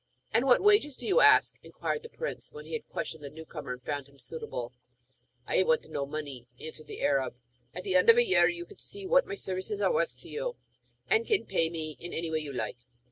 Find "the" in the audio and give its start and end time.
2.01-2.09, 3.23-3.29, 6.87-7.01, 7.83-7.95